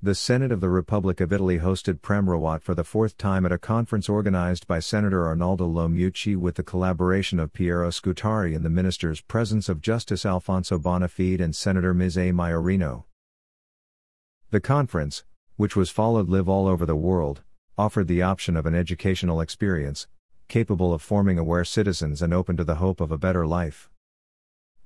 The 0.00 0.14
Senate 0.14 0.52
of 0.52 0.60
the 0.60 0.68
Republic 0.68 1.20
of 1.20 1.32
Italy 1.32 1.58
hosted 1.58 2.02
Prem 2.02 2.26
Rawat 2.26 2.62
for 2.62 2.72
the 2.72 2.84
fourth 2.84 3.18
time 3.18 3.44
at 3.44 3.50
a 3.50 3.58
conference 3.58 4.08
organized 4.08 4.64
by 4.68 4.78
Senator 4.78 5.26
Arnaldo 5.26 5.66
Lomuti 5.66 6.36
with 6.36 6.54
the 6.54 6.62
collaboration 6.62 7.40
of 7.40 7.52
Piero 7.52 7.90
Scutari 7.90 8.54
and 8.54 8.64
the 8.64 8.70
Minister's 8.70 9.20
presence 9.20 9.68
of 9.68 9.80
Justice 9.80 10.24
Alfonso 10.24 10.78
Bonafede 10.78 11.40
and 11.40 11.52
Senator 11.52 11.92
Ms. 11.92 12.16
A. 12.16 12.30
Maiorino. 12.30 13.06
The 14.52 14.60
conference, 14.60 15.24
which 15.56 15.74
was 15.74 15.90
followed 15.90 16.28
live 16.28 16.48
all 16.48 16.68
over 16.68 16.86
the 16.86 16.94
world, 16.94 17.42
offered 17.76 18.06
the 18.06 18.22
option 18.22 18.56
of 18.56 18.66
an 18.66 18.76
educational 18.76 19.40
experience, 19.40 20.06
capable 20.46 20.94
of 20.94 21.02
forming 21.02 21.40
aware 21.40 21.64
citizens 21.64 22.22
and 22.22 22.32
open 22.32 22.56
to 22.56 22.62
the 22.62 22.76
hope 22.76 23.00
of 23.00 23.10
a 23.10 23.18
better 23.18 23.48
life. 23.48 23.90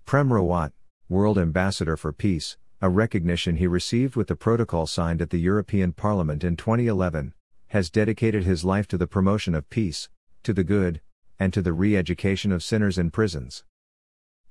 Prem 0.07 0.31
Rawat, 0.31 0.73
World 1.11 1.37
Ambassador 1.37 1.99
for 1.99 2.15
Peace, 2.15 2.57
a 2.83 2.89
recognition 2.89 3.55
he 3.55 3.67
received 3.69 4.17
with 4.17 4.27
the 4.27 4.35
protocol 4.35 4.89
signed 4.89 5.23
at 5.23 5.31
the 5.31 5.39
European 5.39 5.93
Parliament 5.93 6.43
in 6.43 6.57
2011, 6.57 7.33
has 7.69 7.89
dedicated 7.89 8.43
his 8.43 8.65
life 8.65 8.89
to 8.89 8.99
the 8.99 9.07
promotion 9.07 9.55
of 9.55 9.71
peace, 9.71 10.09
to 10.43 10.53
the 10.53 10.65
good, 10.65 11.01
and 11.39 11.53
to 11.53 11.63
the 11.63 11.73
re 11.73 11.97
education 11.97 12.51
of 12.51 12.61
sinners 12.61 12.99
in 12.99 13.09
prisons. 13.09 13.63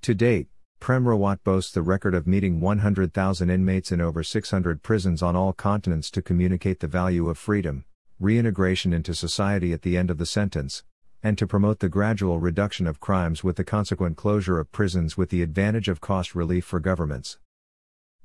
To 0.03 0.15
date, 0.15 0.47
Prem 0.79 1.03
Rawat 1.03 1.43
boasts 1.43 1.73
the 1.73 1.81
record 1.81 2.15
of 2.15 2.25
meeting 2.25 2.61
100,000 2.61 3.49
inmates 3.49 3.91
in 3.91 3.99
over 3.99 4.23
600 4.23 4.81
prisons 4.81 5.21
on 5.21 5.35
all 5.35 5.51
continents 5.51 6.09
to 6.11 6.21
communicate 6.21 6.79
the 6.79 6.87
value 6.87 7.27
of 7.27 7.37
freedom, 7.37 7.83
reintegration 8.17 8.93
into 8.93 9.13
society 9.13 9.73
at 9.73 9.81
the 9.81 9.97
end 9.97 10.09
of 10.09 10.17
the 10.17 10.25
sentence, 10.25 10.85
and 11.21 11.37
to 11.37 11.45
promote 11.45 11.79
the 11.79 11.89
gradual 11.89 12.39
reduction 12.39 12.87
of 12.87 13.01
crimes 13.01 13.43
with 13.43 13.57
the 13.57 13.65
consequent 13.65 14.15
closure 14.15 14.57
of 14.57 14.71
prisons 14.71 15.17
with 15.17 15.31
the 15.31 15.41
advantage 15.41 15.89
of 15.89 15.99
cost 15.99 16.33
relief 16.33 16.63
for 16.63 16.79
governments. 16.79 17.37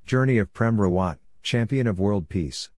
Journey 0.07 0.39
of 0.39 0.53
Prem 0.53 0.77
Rawat, 0.77 1.19
Champion 1.43 1.89
of 1.89 1.99
World 1.99 2.29
Peace. 2.29 2.71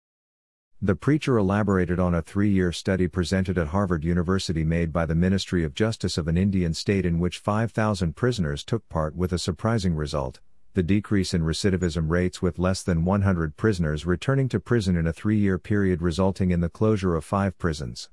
The 0.80 0.95
preacher 0.95 1.37
elaborated 1.37 2.01
on 2.01 2.14
a 2.14 2.23
three 2.23 2.48
year 2.48 2.73
study 2.73 3.06
presented 3.06 3.59
at 3.59 3.66
Harvard 3.66 4.02
University 4.02 4.65
made 4.65 4.95
by 4.95 5.04
the 5.04 5.15
Ministry 5.15 5.62
of 5.62 5.74
Justice 5.74 6.16
of 6.16 6.26
an 6.26 6.38
Indian 6.38 6.73
state 6.73 7.04
in 7.04 7.18
which 7.18 7.37
5,000 7.40 8.16
prisoners 8.16 8.65
took 8.65 8.88
part 8.88 9.15
with 9.15 9.35
a 9.35 9.38
surprising 9.38 9.95
result 9.95 10.40
the 10.73 10.82
decrease 10.82 11.35
in 11.35 11.43
recidivism 11.43 12.09
rates 12.09 12.40
with 12.40 12.59
less 12.59 12.82
than 12.82 13.04
100 13.04 13.59
prisoners 13.59 14.07
returning 14.07 14.48
to 14.48 14.59
prison 14.59 14.96
in 14.96 15.07
a 15.07 15.13
three 15.13 15.37
year 15.37 15.59
period, 15.59 16.01
resulting 16.01 16.51
in 16.51 16.60
the 16.60 16.70
closure 16.70 17.15
of 17.15 17.26
five 17.26 17.59
prisons. 17.59 18.09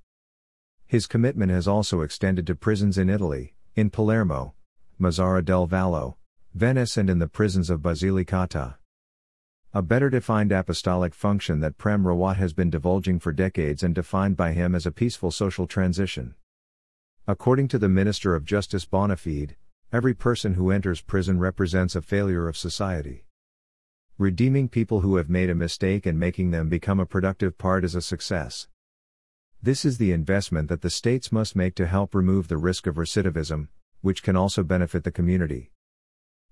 His 0.88 1.08
commitment 1.08 1.54
has 1.54 1.70
also 1.70 2.02
extended 2.02 2.46
to 2.48 2.56
prisons 2.56 2.98
in 2.98 3.10
Italy, 3.10 3.54
in 3.78 3.92
Palermo, 3.92 4.56
Mazara 5.00 5.46
del 5.46 5.68
Vallo, 5.68 6.18
Venice, 6.54 6.98
and 6.98 7.10
in 7.10 7.20
the 7.20 7.30
prisons 7.30 7.70
of 7.70 7.80
Basilicata. 7.80 8.76
A 9.78 9.82
better 9.82 10.10
defined 10.10 10.54
apostolic 10.54 11.14
function 11.14 11.60
that 11.60 11.78
Prem 11.78 12.06
Rawat 12.06 12.38
has 12.38 12.54
been 12.54 12.70
divulging 12.70 13.20
for 13.20 13.34
decades 13.34 13.84
and 13.84 13.94
defined 13.94 14.38
by 14.38 14.54
him 14.54 14.74
as 14.74 14.86
a 14.86 14.92
peaceful 14.92 15.32
social 15.32 15.68
transition. 15.68 16.34
According 17.28 17.68
to 17.68 17.78
the 17.78 17.90
Minister 17.90 18.36
of 18.36 18.46
Justice 18.46 18.86
Bonafede, 18.86 19.58
every 19.92 20.14
person 20.14 20.54
who 20.54 20.72
enters 20.72 21.02
prison 21.02 21.40
represents 21.40 21.94
a 21.94 22.02
failure 22.02 22.48
of 22.48 22.56
society. 22.56 23.26
Redeeming 24.18 24.70
people 24.70 25.02
who 25.02 25.18
have 25.18 25.30
made 25.30 25.50
a 25.50 25.56
mistake 25.56 26.06
and 26.06 26.18
making 26.18 26.52
them 26.52 26.70
become 26.70 27.02
a 27.02 27.06
productive 27.06 27.58
part 27.58 27.84
is 27.84 27.96
a 27.96 28.02
success. 28.02 28.70
This 29.62 29.84
is 29.84 29.98
the 29.98 30.14
investment 30.14 30.70
that 30.70 30.84
the 30.84 30.90
states 30.90 31.34
must 31.34 31.54
make 31.54 31.76
to 31.76 31.86
help 31.86 32.16
remove 32.16 32.48
the 32.48 32.56
risk 32.56 32.88
of 32.88 32.96
recidivism, 32.96 33.68
which 34.00 34.24
can 34.24 34.38
also 34.38 34.64
benefit 34.64 35.04
the 35.04 35.12
community. 35.12 35.74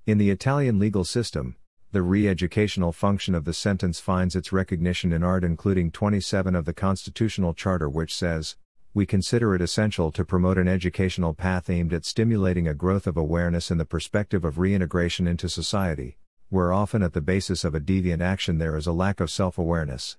In 0.05 0.17
the 0.17 0.29
Italian 0.29 0.77
legal 0.77 1.05
system, 1.05 1.55
the 1.93 2.01
re 2.01 2.27
educational 2.27 2.91
function 2.91 3.35
of 3.35 3.45
the 3.45 3.53
sentence 3.53 3.99
finds 3.99 4.35
its 4.35 4.51
recognition 4.51 5.13
in 5.13 5.23
art, 5.23 5.43
including 5.43 5.91
27 5.91 6.55
of 6.55 6.65
the 6.65 6.73
Constitutional 6.73 7.53
Charter, 7.53 7.87
which 7.87 8.15
says, 8.15 8.55
We 8.95 9.05
consider 9.05 9.53
it 9.53 9.61
essential 9.61 10.11
to 10.13 10.25
promote 10.25 10.57
an 10.57 10.67
educational 10.67 11.35
path 11.35 11.69
aimed 11.69 11.93
at 11.93 12.03
stimulating 12.03 12.67
a 12.67 12.73
growth 12.73 13.05
of 13.05 13.15
awareness 13.15 13.69
in 13.69 13.77
the 13.77 13.85
perspective 13.85 14.43
of 14.43 14.57
reintegration 14.57 15.27
into 15.27 15.47
society, 15.47 16.17
where 16.49 16.73
often 16.73 17.03
at 17.03 17.13
the 17.13 17.21
basis 17.21 17.63
of 17.63 17.75
a 17.75 17.79
deviant 17.79 18.21
action 18.21 18.57
there 18.57 18.75
is 18.75 18.87
a 18.87 18.91
lack 18.91 19.19
of 19.19 19.29
self 19.29 19.59
awareness. 19.59 20.17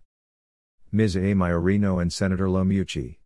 Ms. 0.93 1.17
A. 1.17 1.35
Maiorino 1.35 2.01
and 2.01 2.13
Senator 2.13 2.47
Lomuti. 2.47 3.17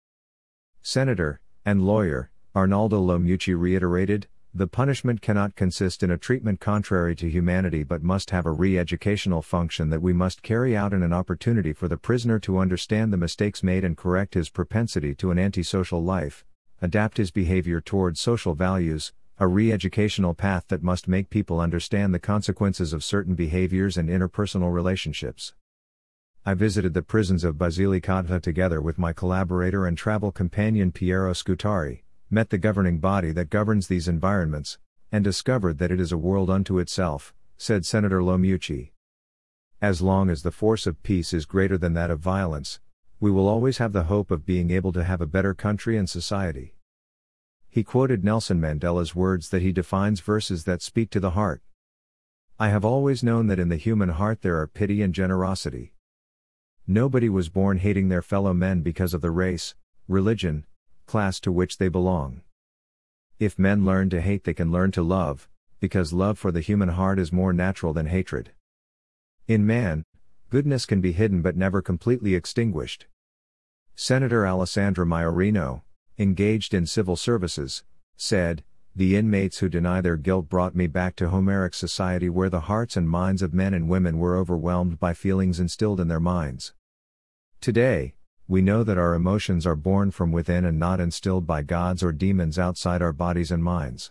Senator, 0.81 1.43
and 1.67 1.83
lawyer, 1.83 2.31
Arnaldo 2.57 2.99
Lomuti 2.99 3.55
reiterated, 3.55 4.27
the 4.55 4.67
punishment 4.67 5.21
cannot 5.21 5.55
consist 5.57 6.03
in 6.03 6.11
a 6.11 6.17
treatment 6.17 6.59
contrary 6.59 7.15
to 7.15 7.29
humanity 7.29 7.85
but 7.85 8.03
must 8.03 8.31
have 8.31 8.47
a 8.47 8.51
re 8.51 8.79
educational 8.79 9.43
function 9.43 9.91
that 9.91 10.01
we 10.01 10.13
must 10.13 10.43
carry 10.43 10.75
out 10.75 10.95
and 10.95 11.05
an 11.05 11.13
opportunity 11.13 11.73
for 11.73 11.87
the 11.87 11.99
prisoner 11.99 12.39
to 12.39 12.59
understand 12.59 13.13
the 13.13 13.17
mistakes 13.19 13.63
made 13.63 13.85
and 13.85 13.97
correct 13.97 14.33
his 14.33 14.49
propensity 14.49 15.15
to 15.15 15.31
an 15.31 15.39
antisocial 15.39 16.03
life, 16.03 16.47
adapt 16.81 17.19
his 17.19 17.31
behavior 17.31 17.81
towards 17.81 18.21
social 18.21 18.55
values, 18.55 19.13
a 19.39 19.47
re 19.47 19.71
educational 19.71 20.33
path 20.33 20.65
that 20.69 20.83
must 20.83 21.07
make 21.07 21.29
people 21.29 21.61
understand 21.61 22.15
the 22.15 22.19
consequences 22.19 22.95
of 22.95 23.05
certain 23.05 23.35
behaviors 23.35 23.99
and 23.99 24.09
interpersonal 24.09 24.73
relationships. 24.73 25.53
I 26.47 26.55
visited 26.55 26.95
the 26.95 27.03
prisons 27.03 27.45
of 27.45 27.57
Basilicata 27.57 28.41
together 28.41 28.81
with 28.81 28.99
my 28.99 29.13
collaborator 29.13 29.87
and 29.87 29.99
travel 29.99 30.33
companion 30.33 30.91
Piero 30.91 31.35
Scutari 31.35 32.03
met 32.31 32.51
the 32.51 32.59
governing 32.59 32.99
body 32.99 33.33
that 33.33 33.51
governs 33.51 33.89
these 33.89 34.09
environments, 34.09 34.79
and 35.11 35.25
discovered 35.25 35.79
that 35.79 35.91
it 35.91 36.01
is 36.01 36.13
a 36.13 36.19
world 36.19 36.51
unto 36.51 36.79
itself, 36.79 37.35
said 37.57 37.87
Senator 37.87 38.21
Lomuti. 38.21 38.93
As 39.81 40.03
long 40.03 40.29
as 40.29 40.43
the 40.43 40.51
force 40.51 40.87
of 40.87 41.03
peace 41.03 41.33
is 41.33 41.47
greater 41.47 41.79
than 41.79 41.95
that 41.95 42.11
of 42.11 42.21
violence, 42.21 42.81
we 43.21 43.31
will 43.31 43.49
always 43.49 43.79
have 43.79 43.93
the 43.93 44.05
hope 44.05 44.31
of 44.31 44.45
being 44.45 44.71
able 44.71 44.93
to 44.93 45.05
have 45.05 45.21
a 45.21 45.27
better 45.27 45.55
country 45.55 45.97
and 45.97 46.09
society. 46.09 46.75
He 47.69 47.83
quoted 47.83 48.25
Nelson 48.25 48.61
Mandela's 48.61 49.15
words 49.15 49.49
that 49.51 49.63
he 49.63 49.73
defines 49.73 50.21
verses 50.21 50.65
that 50.65 50.83
speak 50.83 51.11
to 51.11 51.21
the 51.21 51.31
heart. 51.31 51.63
I 52.59 52.71
have 52.71 52.85
always 52.85 53.23
known 53.23 53.47
that 53.47 53.59
in 53.59 53.69
the 53.69 53.77
human 53.77 54.09
heart 54.11 54.43
there 54.43 54.59
are 54.61 54.67
pity 54.67 55.01
and 55.01 55.15
generosity. 55.15 55.95
Nobody 56.87 57.29
was 57.29 57.49
born 57.49 57.79
hating 57.79 58.09
their 58.09 58.23
fellow 58.23 58.53
men 58.53 58.81
because 58.81 59.15
of 59.15 59.21
the 59.21 59.31
race, 59.31 59.75
religion, 60.09 60.67
class 61.09 61.41
to 61.41 61.51
which 61.51 61.79
they 61.79 61.89
belong. 61.89 62.43
If 63.41 63.59
men 63.59 63.85
learn 63.85 64.11
to 64.11 64.21
hate, 64.21 64.45
they 64.45 64.55
can 64.55 64.71
learn 64.71 64.93
to 64.93 65.03
love, 65.03 65.49
because 65.81 66.13
love 66.13 66.39
for 66.39 66.53
the 66.53 66.61
human 66.61 66.91
heart 66.91 67.19
is 67.19 67.33
more 67.33 67.53
natural 67.53 67.93
than 67.93 68.07
hatred. 68.07 68.53
In 69.47 69.67
man, 69.67 70.05
goodness 70.51 70.87
can 70.87 71.01
be 71.01 71.13
hidden 71.13 71.43
but 71.43 71.57
never 71.57 71.83
completely 71.83 72.35
extinguished. 72.35 73.07
Senator 73.95 74.47
Alessandra 74.47 75.05
Maiorino, 75.05 75.83
engaged 76.19 76.75
in 76.75 76.87
civil 76.87 77.17
services, 77.17 77.85
said, 78.17 78.63
The 78.95 79.17
inmates 79.17 79.59
who 79.59 79.69
deny 79.69 80.01
their 80.01 80.17
guilt 80.17 80.49
brought 80.49 80.77
me 80.77 80.87
back 80.87 81.17
to 81.17 81.31
Homeric 81.31 81.75
society 81.75 82.29
where 82.29 82.51
the 82.51 82.69
hearts 82.69 82.97
and 82.97 83.09
minds 83.09 83.43
of 83.43 83.55
men 83.55 83.73
and 83.73 83.89
women 83.89 84.19
were 84.19 84.37
overwhelmed 84.37 84.99
by 84.99 85.15
feelings 85.15 85.61
instilled 85.61 86.01
in 86.01 86.09
their 86.09 86.21
minds. 86.21 86.75
Today, 87.61 88.15
we 88.49 88.63
know 88.63 88.83
that 88.83 88.97
our 88.97 89.15
emotions 89.15 89.67
are 89.67 89.77
born 89.77 90.11
from 90.11 90.33
within 90.33 90.65
and 90.65 90.79
not 90.79 91.01
instilled 91.01 91.47
by 91.47 91.61
gods 91.61 92.03
or 92.03 92.13
demons 92.13 92.59
outside 92.59 93.03
our 93.03 93.13
bodies 93.13 93.51
and 93.51 93.63
minds. 93.63 94.11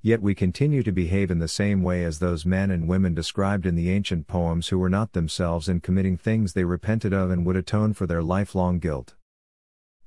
Yet 0.00 0.22
we 0.22 0.34
continue 0.34 0.82
to 0.82 0.92
behave 0.92 1.30
in 1.30 1.40
the 1.40 1.48
same 1.48 1.82
way 1.82 2.04
as 2.04 2.18
those 2.18 2.46
men 2.46 2.70
and 2.70 2.88
women 2.88 3.14
described 3.14 3.66
in 3.66 3.74
the 3.74 3.90
ancient 3.90 4.26
poems 4.26 4.68
who 4.68 4.78
were 4.78 4.88
not 4.88 5.12
themselves 5.12 5.68
in 5.68 5.80
committing 5.80 6.16
things 6.16 6.54
they 6.54 6.64
repented 6.64 7.12
of 7.12 7.30
and 7.30 7.44
would 7.44 7.56
atone 7.56 7.92
for 7.92 8.06
their 8.06 8.22
lifelong 8.22 8.78
guilt. 8.78 9.14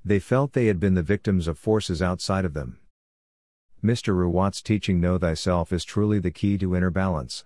They 0.03 0.19
felt 0.19 0.53
they 0.53 0.65
had 0.65 0.79
been 0.79 0.95
the 0.95 1.03
victims 1.03 1.47
of 1.47 1.59
forces 1.59 2.01
outside 2.01 2.45
of 2.45 2.55
them. 2.55 2.79
Mr. 3.83 4.15
Rawat's 4.15 4.63
teaching 4.63 4.99
Know 4.99 5.19
Thyself 5.19 5.71
is 5.71 5.85
truly 5.85 6.17
the 6.17 6.31
key 6.31 6.57
to 6.57 6.75
inner 6.75 6.89
balance. 6.89 7.45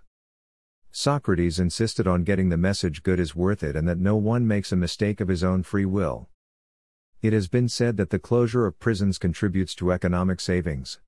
Socrates 0.94 1.58
insisted 1.58 2.06
on 2.06 2.26
getting 2.26 2.50
the 2.50 2.58
message 2.58 3.02
good 3.02 3.20
is 3.20 3.36
worth 3.36 3.64
it 3.64 3.78
and 3.78 3.88
that 3.88 3.98
no 3.98 4.18
one 4.18 4.46
makes 4.46 4.72
a 4.72 4.76
mistake 4.76 5.22
of 5.22 5.30
his 5.30 5.44
own 5.44 5.64
free 5.64 5.86
will. 5.86 6.28
It 7.22 7.32
has 7.32 7.48
been 7.48 7.70
said 7.70 7.96
that 7.98 8.10
the 8.10 8.20
closure 8.20 8.66
of 8.66 8.80
prisons 8.80 9.18
contributes 9.18 9.74
to 9.76 9.92
economic 9.92 10.42
savings. 10.42 11.00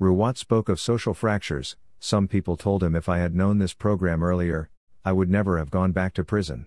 Rawat 0.00 0.38
spoke 0.38 0.68
of 0.68 0.80
social 0.80 1.14
fractures. 1.14 1.76
Some 2.00 2.26
people 2.26 2.56
told 2.56 2.82
him 2.82 2.94
if 2.94 3.08
I 3.08 3.18
had 3.18 3.34
known 3.34 3.58
this 3.58 3.74
program 3.74 4.22
earlier, 4.22 4.70
I 5.04 5.12
would 5.12 5.28
never 5.28 5.58
have 5.58 5.70
gone 5.70 5.92
back 5.92 6.14
to 6.14 6.24
prison. 6.24 6.66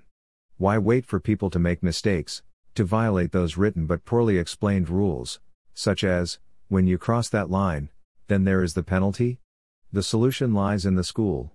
Why 0.58 0.78
wait 0.78 1.06
for 1.06 1.20
people 1.20 1.50
to 1.50 1.60
make 1.60 1.82
mistakes, 1.82 2.44
to 2.76 2.84
violate 2.84 3.32
those 3.32 3.58
written 3.58 3.86
but 3.86 4.06
poorly 4.06 4.38
explained 4.38 4.90
rules, 4.90 5.40
such 5.74 6.04
as, 6.04 6.38
when 6.68 6.86
you 6.86 6.98
cross 6.98 7.30
that 7.30 7.50
line, 7.50 7.90
then 8.28 8.44
there 8.44 8.62
is 8.62 8.76
the 8.76 8.84
penalty? 8.84 9.40
The 9.92 10.04
solution 10.04 10.54
lies 10.54 10.86
in 10.86 10.96
the 10.96 11.04
school. 11.04 11.54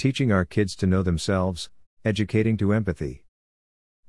Teaching 0.00 0.32
our 0.32 0.46
kids 0.46 0.74
to 0.76 0.86
know 0.86 1.02
themselves, 1.02 1.68
educating 2.06 2.56
to 2.56 2.72
empathy. 2.72 3.22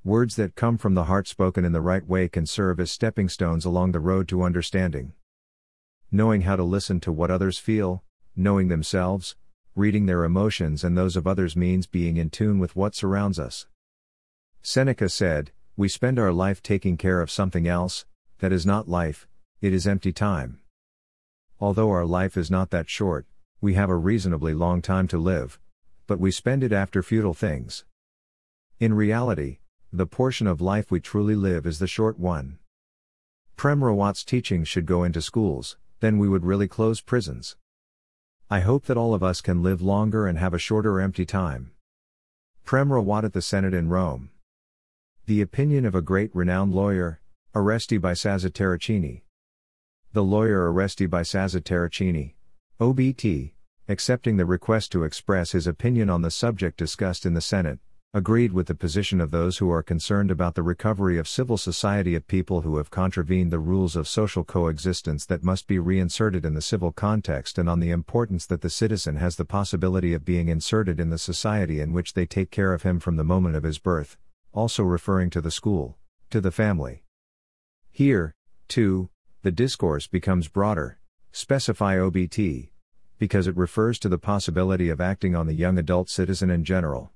Words 0.05 0.37
that 0.37 0.55
come 0.55 0.77
from 0.77 0.93
the 0.93 1.03
heart 1.03 1.27
spoken 1.27 1.65
in 1.65 1.73
the 1.73 1.81
right 1.81 2.07
way 2.07 2.29
can 2.29 2.45
serve 2.45 2.79
as 2.79 2.89
stepping 2.89 3.27
stones 3.27 3.65
along 3.65 3.91
the 3.91 3.99
road 3.99 4.29
to 4.29 4.41
understanding. 4.41 5.11
Knowing 6.09 6.43
how 6.43 6.55
to 6.55 6.63
listen 6.63 7.01
to 7.01 7.11
what 7.11 7.29
others 7.29 7.57
feel, 7.57 8.05
knowing 8.37 8.69
themselves, 8.69 9.35
reading 9.75 10.05
their 10.05 10.23
emotions 10.23 10.85
and 10.85 10.97
those 10.97 11.17
of 11.17 11.27
others 11.27 11.57
means 11.57 11.87
being 11.87 12.15
in 12.15 12.29
tune 12.29 12.57
with 12.57 12.73
what 12.73 12.95
surrounds 12.95 13.37
us. 13.37 13.67
Seneca 14.61 15.09
said, 15.09 15.51
We 15.75 15.89
spend 15.89 16.17
our 16.17 16.31
life 16.31 16.63
taking 16.63 16.95
care 16.95 17.19
of 17.19 17.29
something 17.29 17.67
else, 17.67 18.05
that 18.39 18.53
is 18.53 18.65
not 18.65 18.87
life, 18.87 19.27
it 19.59 19.73
is 19.73 19.85
empty 19.85 20.13
time. 20.13 20.61
Although 21.59 21.91
our 21.91 22.05
life 22.05 22.37
is 22.37 22.49
not 22.49 22.69
that 22.69 22.89
short, 22.89 23.25
we 23.59 23.73
have 23.73 23.89
a 23.89 23.95
reasonably 23.97 24.53
long 24.53 24.81
time 24.81 25.09
to 25.09 25.17
live, 25.17 25.59
but 26.07 26.19
we 26.19 26.31
spend 26.31 26.63
it 26.63 26.71
after 26.71 27.01
futile 27.01 27.33
things. 27.33 27.85
In 28.79 28.93
reality, 28.93 29.59
the 29.93 30.05
portion 30.05 30.47
of 30.47 30.61
life 30.61 30.89
we 30.89 30.99
truly 30.99 31.35
live 31.35 31.65
is 31.65 31.79
the 31.79 31.87
short 31.87 32.17
one. 32.17 32.57
Prem 33.55 33.81
Rawat's 33.81 34.23
teachings 34.23 34.67
should 34.67 34.85
go 34.85 35.03
into 35.03 35.21
schools, 35.21 35.77
then 35.99 36.17
we 36.17 36.27
would 36.27 36.45
really 36.45 36.67
close 36.67 37.01
prisons. 37.01 37.57
I 38.49 38.61
hope 38.61 38.85
that 38.85 38.97
all 38.97 39.13
of 39.13 39.23
us 39.23 39.39
can 39.39 39.61
live 39.61 39.81
longer 39.81 40.27
and 40.27 40.37
have 40.37 40.53
a 40.53 40.59
shorter 40.59 40.99
empty 40.99 41.25
time. 41.25 41.71
Prem 42.65 42.89
Rawat 42.89 43.23
at 43.23 43.33
the 43.33 43.41
Senate 43.41 43.73
in 43.73 43.89
Rome. 43.89 44.31
The 45.25 45.41
opinion 45.41 45.85
of 45.85 45.93
a 45.93 46.01
great 46.01 46.33
renowned 46.33 46.73
lawyer, 46.73 47.21
Oreste 47.53 47.99
Bisazza 47.99 48.49
Terracini. 48.49 49.21
The 50.13 50.23
lawyer 50.23 50.71
Oreste 50.71 51.07
Bisazza 51.07 51.61
Terracini, 51.61 52.33
OBT, 52.79 53.53
accepting 53.91 54.37
the 54.37 54.45
request 54.45 54.91
to 54.93 55.03
express 55.03 55.51
his 55.51 55.67
opinion 55.67 56.09
on 56.09 56.23
the 56.23 56.31
subject 56.31 56.77
discussed 56.77 57.25
in 57.25 57.35
the 57.35 57.41
Senate, 57.41 57.77
agreed 58.13 58.51
with 58.51 58.67
the 58.67 58.75
position 58.75 59.21
of 59.21 59.31
those 59.31 59.59
who 59.59 59.69
are 59.69 59.83
concerned 59.83 60.31
about 60.31 60.55
the 60.55 60.63
recovery 60.63 61.17
of 61.17 61.27
civil 61.27 61.57
society 61.57 62.13
of 62.15 62.27
people 62.27 62.61
who 62.61 62.77
have 62.77 62.89
contravened 62.89 63.51
the 63.51 63.59
rules 63.59 63.95
of 63.95 64.07
social 64.07 64.43
coexistence 64.43 65.25
that 65.25 65.43
must 65.43 65.67
be 65.67 65.79
reinserted 65.79 66.43
in 66.43 66.53
the 66.53 66.61
civil 66.61 66.91
context 66.91 67.57
and 67.57 67.69
on 67.69 67.79
the 67.79 67.91
importance 67.91 68.45
that 68.45 68.61
the 68.61 68.69
citizen 68.69 69.15
has 69.17 69.35
the 69.35 69.45
possibility 69.45 70.13
of 70.13 70.25
being 70.25 70.49
inserted 70.49 70.99
in 70.99 71.09
the 71.09 71.17
society 71.17 71.79
in 71.79 71.93
which 71.93 72.13
they 72.13 72.25
take 72.25 72.51
care 72.51 72.73
of 72.73 72.83
him 72.83 72.99
from 72.99 73.15
the 73.15 73.23
moment 73.23 73.55
of 73.55 73.63
his 73.63 73.77
birth, 73.77 74.17
also 74.51 74.83
referring 74.83 75.29
to 75.29 75.39
the 75.39 75.51
school, 75.51 75.97
to 76.29 76.41
the 76.41 76.51
family. 76.51 77.03
Here, 77.91 78.33
too, 78.67 79.09
the 79.41 79.51
discourse 79.51 80.07
becomes 80.07 80.49
broader, 80.49 80.99
specify 81.31 81.95
OBT, 81.97 82.70
because 83.21 83.45
it 83.45 83.55
refers 83.55 83.99
to 83.99 84.09
the 84.09 84.17
possibility 84.17 84.89
of 84.89 84.99
acting 84.99 85.35
on 85.35 85.45
the 85.45 85.53
young 85.53 85.77
adult 85.77 86.09
citizen 86.09 86.49
in 86.49 86.63
general. 86.63 87.11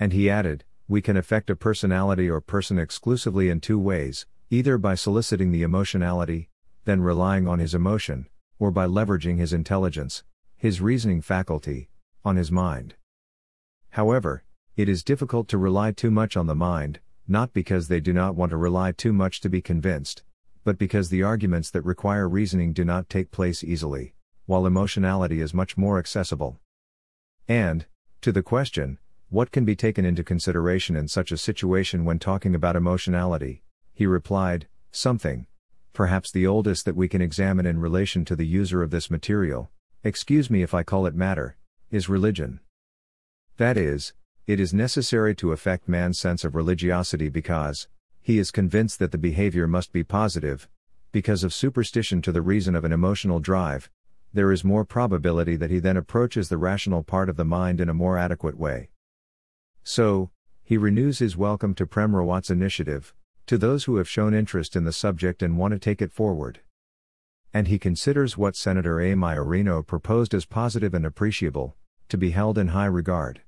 And 0.00 0.12
he 0.12 0.28
added, 0.28 0.64
we 0.88 1.00
can 1.00 1.16
affect 1.16 1.48
a 1.48 1.54
personality 1.54 2.28
or 2.28 2.40
person 2.40 2.80
exclusively 2.80 3.48
in 3.48 3.60
two 3.60 3.78
ways, 3.78 4.26
either 4.50 4.76
by 4.76 4.96
soliciting 4.96 5.52
the 5.52 5.62
emotionality, 5.62 6.48
then 6.84 7.00
relying 7.00 7.46
on 7.46 7.60
his 7.60 7.76
emotion, 7.76 8.26
or 8.58 8.72
by 8.72 8.88
leveraging 8.88 9.38
his 9.38 9.52
intelligence, 9.52 10.24
his 10.56 10.80
reasoning 10.80 11.22
faculty, 11.22 11.88
on 12.24 12.34
his 12.34 12.50
mind. 12.50 12.96
However, 13.90 14.42
it 14.76 14.88
is 14.88 15.04
difficult 15.04 15.46
to 15.46 15.58
rely 15.58 15.92
too 15.92 16.10
much 16.10 16.36
on 16.36 16.48
the 16.48 16.56
mind, 16.56 16.98
not 17.28 17.52
because 17.52 17.86
they 17.86 18.00
do 18.00 18.12
not 18.12 18.34
want 18.34 18.50
to 18.50 18.56
rely 18.56 18.90
too 18.90 19.12
much 19.12 19.40
to 19.42 19.48
be 19.48 19.62
convinced, 19.62 20.24
but 20.64 20.76
because 20.76 21.08
the 21.08 21.22
arguments 21.22 21.70
that 21.70 21.82
require 21.82 22.28
reasoning 22.28 22.72
do 22.72 22.84
not 22.84 23.08
take 23.08 23.30
place 23.30 23.62
easily, 23.62 24.12
while 24.46 24.66
emotionality 24.66 25.40
is 25.40 25.54
much 25.54 25.76
more 25.76 25.98
accessible. 25.98 26.58
And, 27.48 27.86
to 28.20 28.32
the 28.32 28.42
question, 28.42 28.98
what 29.28 29.50
can 29.50 29.64
be 29.64 29.76
taken 29.76 30.04
into 30.04 30.22
consideration 30.22 30.96
in 30.96 31.08
such 31.08 31.32
a 31.32 31.36
situation 31.36 32.04
when 32.04 32.18
talking 32.18 32.54
about 32.54 32.76
emotionality? 32.76 33.62
He 33.92 34.06
replied, 34.06 34.68
Something. 34.90 35.46
Perhaps 35.92 36.30
the 36.30 36.46
oldest 36.46 36.84
that 36.84 36.96
we 36.96 37.08
can 37.08 37.22
examine 37.22 37.66
in 37.66 37.80
relation 37.80 38.24
to 38.26 38.36
the 38.36 38.46
user 38.46 38.82
of 38.82 38.90
this 38.90 39.10
material, 39.10 39.70
excuse 40.02 40.50
me 40.50 40.62
if 40.62 40.74
I 40.74 40.82
call 40.82 41.06
it 41.06 41.14
matter, 41.14 41.56
is 41.90 42.08
religion. 42.08 42.60
That 43.56 43.76
is, 43.76 44.12
it 44.46 44.60
is 44.60 44.74
necessary 44.74 45.34
to 45.36 45.52
affect 45.52 45.88
man's 45.88 46.18
sense 46.18 46.44
of 46.44 46.54
religiosity 46.54 47.28
because, 47.28 47.88
he 48.20 48.38
is 48.38 48.50
convinced 48.50 48.98
that 48.98 49.12
the 49.12 49.18
behavior 49.18 49.66
must 49.66 49.92
be 49.92 50.02
positive, 50.02 50.68
because 51.12 51.44
of 51.44 51.54
superstition 51.54 52.20
to 52.22 52.32
the 52.32 52.42
reason 52.42 52.74
of 52.74 52.84
an 52.84 52.92
emotional 52.92 53.38
drive, 53.38 53.90
there 54.34 54.50
is 54.50 54.64
more 54.64 54.84
probability 54.84 55.54
that 55.54 55.70
he 55.70 55.78
then 55.78 55.96
approaches 55.96 56.48
the 56.48 56.58
rational 56.58 57.04
part 57.04 57.28
of 57.28 57.36
the 57.36 57.44
mind 57.44 57.80
in 57.80 57.88
a 57.88 57.94
more 57.94 58.18
adequate 58.18 58.58
way. 58.58 58.90
So, 59.84 60.30
he 60.64 60.76
renews 60.76 61.20
his 61.20 61.36
welcome 61.36 61.72
to 61.74 61.86
Prem 61.86 62.16
Rawat's 62.16 62.50
initiative, 62.50 63.14
to 63.46 63.56
those 63.56 63.84
who 63.84 63.96
have 63.96 64.08
shown 64.08 64.34
interest 64.34 64.74
in 64.74 64.82
the 64.84 64.92
subject 64.92 65.40
and 65.40 65.56
want 65.56 65.72
to 65.72 65.78
take 65.78 66.02
it 66.02 66.10
forward. 66.10 66.60
And 67.52 67.68
he 67.68 67.78
considers 67.78 68.36
what 68.36 68.56
Senator 68.56 69.00
A. 69.00 69.14
Maiorino 69.14 69.86
proposed 69.86 70.34
as 70.34 70.46
positive 70.46 70.94
and 70.94 71.06
appreciable, 71.06 71.76
to 72.08 72.18
be 72.18 72.32
held 72.32 72.58
in 72.58 72.68
high 72.68 72.86
regard. 72.86 73.42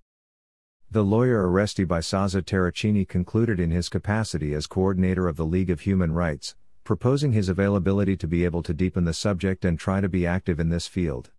The 0.89 1.03
lawyer 1.03 1.43
Oreste 1.43 1.85
Bisazza 1.85 2.43
Terracini 2.43 3.09
concluded 3.09 3.59
in 3.59 3.73
his 3.73 3.89
capacity 3.89 4.55
as 4.55 4.69
coordinator 4.69 5.27
of 5.27 5.35
the 5.35 5.45
League 5.45 5.71
of 5.71 5.81
Human 5.81 6.13
Rights, 6.13 6.55
proposing 6.87 7.33
his 7.33 7.51
availability 7.51 8.17
to 8.17 8.27
be 8.27 8.45
able 8.45 8.63
to 8.63 8.73
deepen 8.73 9.05
the 9.05 9.13
subject 9.13 9.65
and 9.65 9.79
try 9.79 10.01
to 10.01 10.09
be 10.09 10.27
active 10.27 10.59
in 10.59 10.71
this 10.71 10.87
field. 10.87 11.31